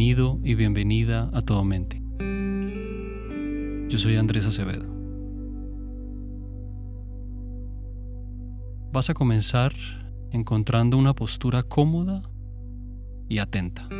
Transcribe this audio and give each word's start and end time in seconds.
Bienvenido 0.00 0.40
y 0.42 0.54
bienvenida 0.54 1.30
a 1.34 1.42
Todo 1.42 1.62
Mente. 1.62 2.02
Yo 3.90 3.98
soy 3.98 4.16
Andrés 4.16 4.46
Acevedo. 4.46 4.86
Vas 8.94 9.10
a 9.10 9.14
comenzar 9.14 9.74
encontrando 10.30 10.96
una 10.96 11.12
postura 11.12 11.62
cómoda 11.62 12.22
y 13.28 13.40
atenta. 13.40 13.90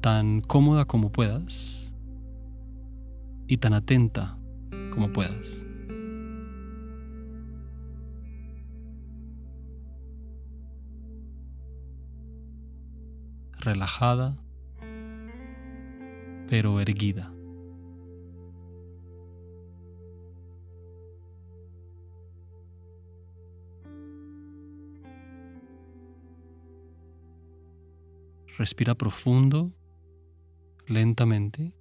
Tan 0.00 0.40
cómoda 0.40 0.86
como 0.86 1.12
puedas 1.12 1.94
y 3.46 3.58
tan 3.58 3.74
atenta 3.74 4.36
como 4.92 5.12
puedas. 5.12 5.64
Relajada, 13.62 14.36
pero 16.48 16.80
erguida. 16.80 17.32
Respira 28.58 28.94
profundo, 28.94 29.72
lentamente. 30.86 31.72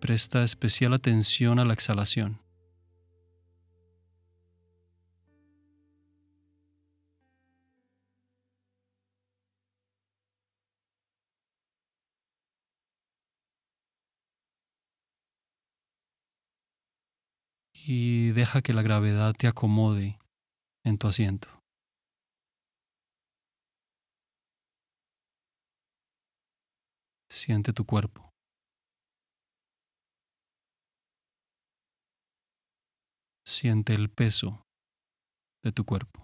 Presta 0.00 0.44
especial 0.44 0.94
atención 0.94 1.58
a 1.58 1.64
la 1.64 1.74
exhalación. 1.74 2.41
Y 17.94 18.30
deja 18.30 18.62
que 18.62 18.72
la 18.72 18.80
gravedad 18.80 19.34
te 19.34 19.46
acomode 19.46 20.18
en 20.82 20.96
tu 20.96 21.08
asiento. 21.08 21.48
Siente 27.28 27.74
tu 27.74 27.84
cuerpo. 27.84 28.30
Siente 33.44 33.92
el 33.92 34.08
peso 34.08 34.62
de 35.62 35.72
tu 35.72 35.84
cuerpo. 35.84 36.21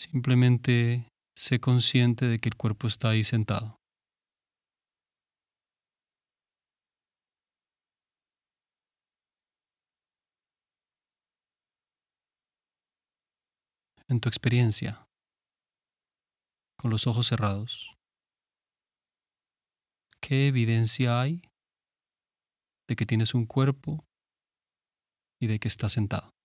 Simplemente 0.00 1.12
sé 1.36 1.60
consciente 1.60 2.24
de 2.24 2.38
que 2.38 2.48
el 2.48 2.56
cuerpo 2.56 2.86
está 2.86 3.10
ahí 3.10 3.22
sentado. 3.22 3.76
En 14.08 14.20
tu 14.20 14.30
experiencia, 14.30 15.04
con 16.78 16.90
los 16.90 17.06
ojos 17.06 17.26
cerrados, 17.26 17.94
¿qué 20.22 20.46
evidencia 20.46 21.20
hay 21.20 21.42
de 22.88 22.96
que 22.96 23.04
tienes 23.04 23.34
un 23.34 23.44
cuerpo 23.44 24.02
y 25.38 25.46
de 25.46 25.58
que 25.58 25.68
estás 25.68 25.92
sentado? 25.92 26.39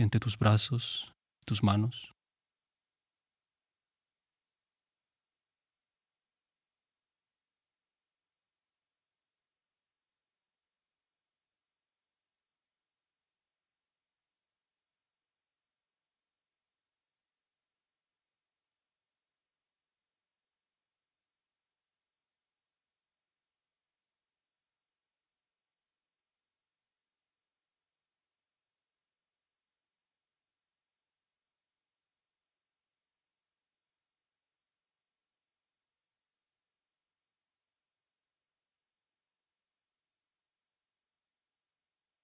Siente 0.00 0.18
tus 0.18 0.38
brazos, 0.38 1.14
tus 1.44 1.62
manos. 1.62 2.14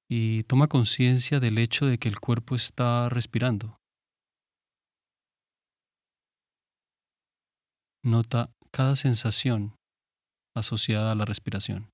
Y 0.09 0.45
toma 0.45 0.69
conciencia 0.69 1.41
del 1.41 1.59
hecho 1.59 1.87
de 1.87 1.99
que 1.99 2.09
el 2.09 2.21
cuerpo 2.21 2.55
está 2.55 3.09
respirando. 3.09 3.79
Nota 8.05 8.53
cada 8.71 8.95
sensación 8.95 9.75
asociada 10.55 11.13
a 11.13 11.15
la 11.15 11.25
respiración. 11.25 11.91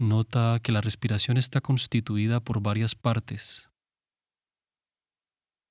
Nota 0.00 0.58
que 0.62 0.72
la 0.72 0.80
respiración 0.80 1.36
está 1.36 1.60
constituida 1.60 2.40
por 2.40 2.62
varias 2.62 2.94
partes, 2.94 3.70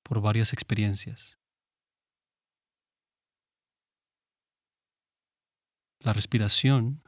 por 0.04 0.20
varias 0.20 0.52
experiencias. 0.52 1.39
La 6.02 6.14
respiración 6.14 7.02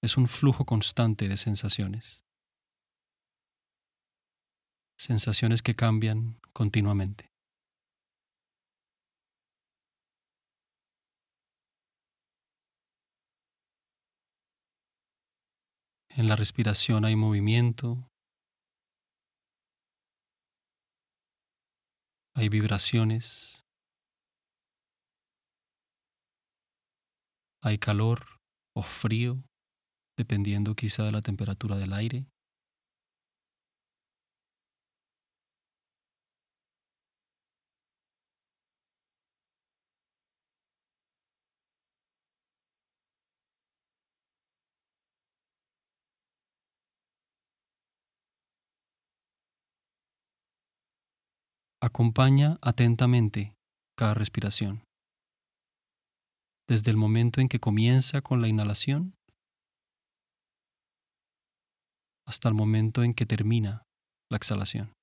es 0.00 0.16
un 0.16 0.26
flujo 0.26 0.64
constante 0.64 1.28
de 1.28 1.36
sensaciones. 1.36 2.24
Sensaciones 4.96 5.60
que 5.60 5.74
cambian 5.74 6.40
continuamente. 6.54 7.30
En 16.08 16.26
la 16.26 16.36
respiración 16.36 17.04
hay 17.04 17.16
movimiento, 17.16 18.10
hay 22.32 22.48
vibraciones, 22.48 23.65
Hay 27.66 27.78
calor 27.78 28.26
o 28.76 28.82
frío, 28.82 29.42
dependiendo 30.16 30.76
quizá 30.76 31.02
de 31.02 31.10
la 31.10 31.20
temperatura 31.20 31.76
del 31.76 31.94
aire. 31.94 32.28
Acompaña 51.82 52.58
atentamente 52.62 53.56
cada 53.98 54.14
respiración 54.14 54.85
desde 56.68 56.90
el 56.90 56.96
momento 56.96 57.40
en 57.40 57.48
que 57.48 57.60
comienza 57.60 58.22
con 58.22 58.40
la 58.40 58.48
inhalación 58.48 59.14
hasta 62.26 62.48
el 62.48 62.54
momento 62.54 63.04
en 63.04 63.14
que 63.14 63.24
termina 63.24 63.86
la 64.28 64.36
exhalación. 64.36 64.95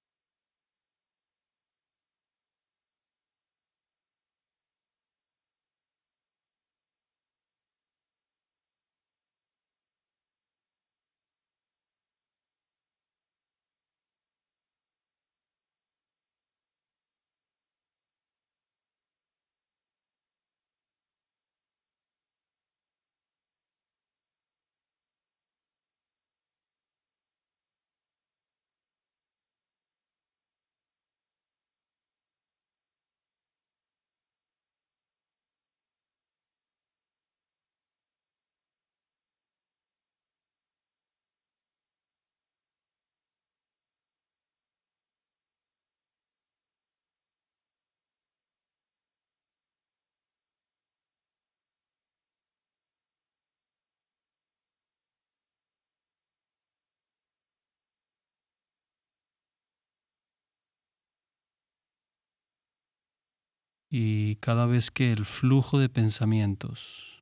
Y 63.96 64.38
cada 64.38 64.66
vez 64.66 64.90
que 64.90 65.12
el 65.12 65.24
flujo 65.24 65.78
de 65.78 65.88
pensamientos 65.88 67.22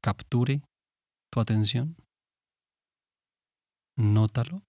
capture 0.00 0.62
tu 1.30 1.40
atención, 1.40 1.94
nótalo 3.94 4.62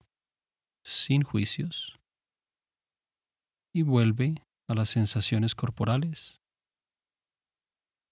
sin 0.83 1.21
juicios 1.21 1.97
y 3.73 3.83
vuelve 3.83 4.43
a 4.67 4.75
las 4.75 4.89
sensaciones 4.89 5.55
corporales 5.55 6.41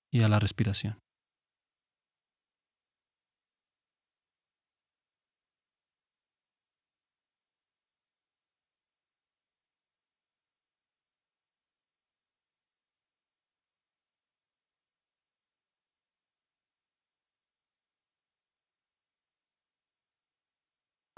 y 0.09 0.21
a 0.21 0.29
la 0.29 0.39
respiración. 0.39 0.97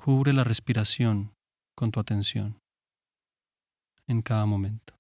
Cubre 0.02 0.32
la 0.32 0.46
respiración 0.46 1.36
con 1.76 1.92
tu 1.92 2.00
atención 2.00 2.62
en 4.08 4.22
cada 4.22 4.46
momento. 4.46 4.99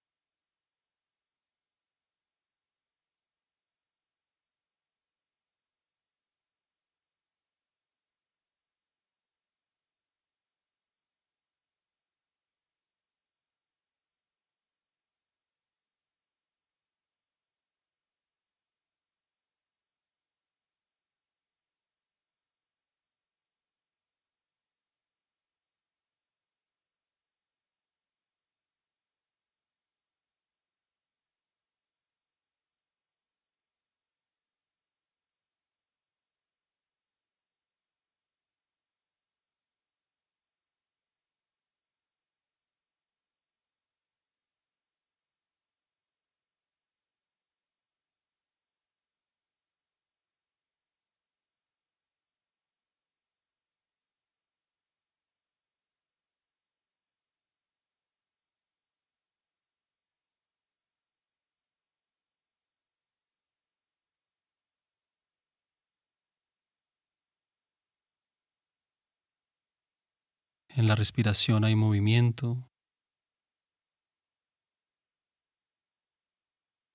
En 70.79 70.87
la 70.87 70.95
respiración 70.95 71.65
hay 71.65 71.75
movimiento, 71.75 72.65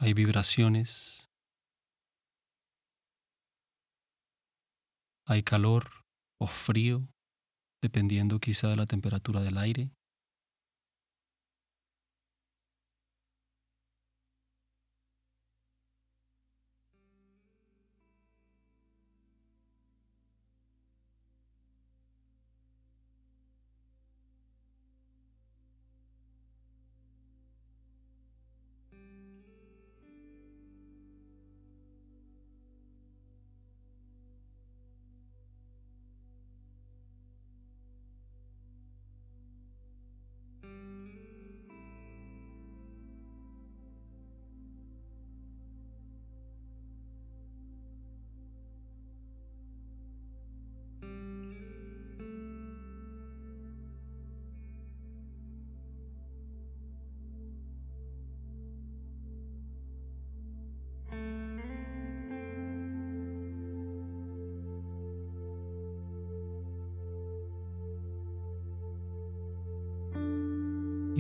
hay 0.01 0.15
vibraciones, 0.15 1.29
hay 5.27 5.43
calor 5.43 5.91
o 6.41 6.47
frío, 6.47 7.07
dependiendo 7.83 8.41
quizá 8.41 8.69
de 8.69 8.77
la 8.77 8.87
temperatura 8.87 9.43
del 9.43 9.59
aire. 9.59 9.91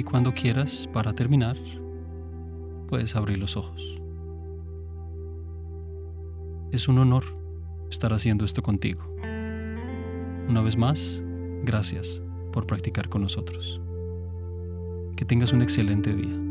Y 0.04 0.06
cuando 0.06 0.34
quieras, 0.34 0.86
para 0.92 1.14
terminar, 1.14 1.56
puedes 2.88 3.16
abrir 3.16 3.38
los 3.38 3.56
ojos. 3.56 4.02
Es 6.72 6.88
un 6.88 6.98
honor 6.98 7.24
estar 7.90 8.12
haciendo 8.12 8.44
esto 8.44 8.62
contigo. 8.62 9.02
Una 10.46 10.60
vez 10.60 10.76
más, 10.76 11.22
gracias 11.62 12.20
por 12.52 12.66
practicar 12.66 13.08
con 13.08 13.22
nosotros. 13.22 13.80
Que 15.16 15.24
tengas 15.24 15.54
un 15.54 15.62
excelente 15.62 16.14
día. 16.14 16.43